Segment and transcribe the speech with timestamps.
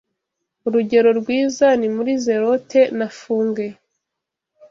[0.67, 3.67] Urugero rwiza ni muri "Zelote" na Fuge